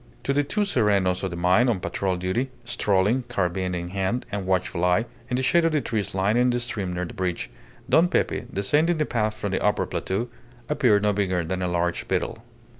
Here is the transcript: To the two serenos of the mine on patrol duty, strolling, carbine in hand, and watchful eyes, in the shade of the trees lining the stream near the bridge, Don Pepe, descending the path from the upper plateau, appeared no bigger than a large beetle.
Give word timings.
To 0.23 0.33
the 0.33 0.43
two 0.43 0.65
serenos 0.65 1.21
of 1.21 1.29
the 1.29 1.37
mine 1.37 1.69
on 1.69 1.79
patrol 1.79 2.15
duty, 2.17 2.49
strolling, 2.65 3.21
carbine 3.27 3.75
in 3.75 3.89
hand, 3.89 4.25
and 4.31 4.47
watchful 4.47 4.83
eyes, 4.83 5.05
in 5.29 5.37
the 5.37 5.43
shade 5.43 5.63
of 5.63 5.73
the 5.73 5.81
trees 5.81 6.15
lining 6.15 6.49
the 6.49 6.59
stream 6.59 6.91
near 6.93 7.05
the 7.05 7.13
bridge, 7.13 7.51
Don 7.87 8.07
Pepe, 8.07 8.45
descending 8.51 8.97
the 8.97 9.05
path 9.05 9.35
from 9.35 9.51
the 9.51 9.63
upper 9.63 9.85
plateau, 9.85 10.29
appeared 10.67 11.03
no 11.03 11.13
bigger 11.13 11.43
than 11.43 11.61
a 11.61 11.67
large 11.67 12.07
beetle. 12.07 12.41